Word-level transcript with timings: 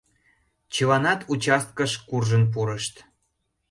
Чыланат 0.73 1.19
участкыш 1.33 1.91
куржын 2.07 2.43
пурышт. 2.53 2.95